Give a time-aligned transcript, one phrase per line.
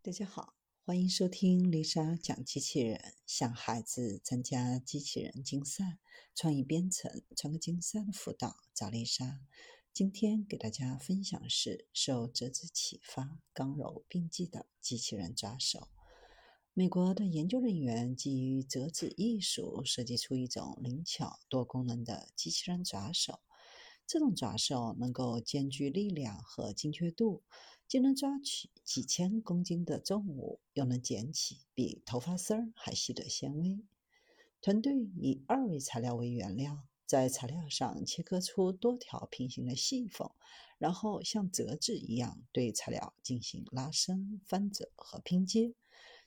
[0.00, 0.54] 大家好，
[0.84, 5.98] 欢迎收听丽莎讲机器人，向孩子参加机器人竞赛、
[6.36, 9.40] 创意编程、创客竞赛的辅导，找丽莎。
[9.92, 15.88] 今天给大家分享的是受折纸启发、刚柔并济的机器人抓手。
[16.72, 23.40] 美国的研究人员基于折纸艺术设计出一种灵巧多功能的机器人抓手。
[24.08, 27.42] 这种抓手能够兼具力量和精确度，
[27.86, 33.84] 既能抓取几千公斤的重物，又能捡起比头发丝儿还细的纤维。
[34.62, 40.30] 团队以二维材料为原料，在材料上切割出多条平行的细缝，
[40.78, 45.74] 然后像折纸一样对材料进行拉伸、翻折和拼接，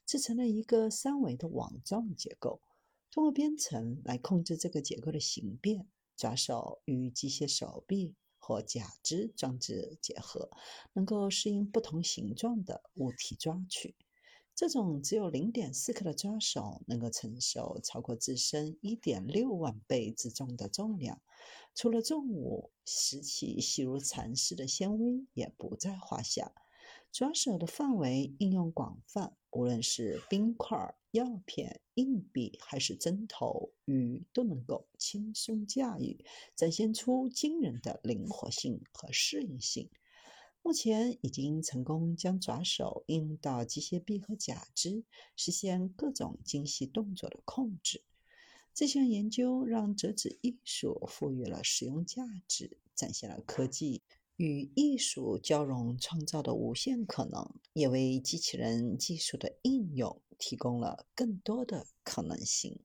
[0.05, 2.61] 制成了一个三维的网状结构。
[3.09, 5.87] 通过编程来控制这个结构的形变。
[6.21, 10.51] 抓手与机械手臂或假肢装置结合，
[10.93, 13.95] 能够适应不同形状的物体抓取。
[14.53, 21.19] 这种只有零点四克的抓手，能够承受超过自身一点六万倍之重的重量。
[21.73, 26.53] 除了重物，拾起细如蚕丝的纤维也不在话下。
[27.11, 30.93] 抓手的范围应用广泛，无论是冰块。
[31.11, 39.89] 药片、硬币还是针头、鱼都能够轻松驾驭，展现出惊人的灵活性和适应性。
[40.63, 45.03] 目前已经成功将爪手应用到机械臂和假肢，
[45.35, 48.03] 实现各种精细动作的控制。
[48.73, 54.01] 这项研究让折纸艺术赋予了实用价值，展现了科技。
[54.37, 62.83] 与艺术交融创造的无限可能，也为机器人技术的应用提供了更多的可能性。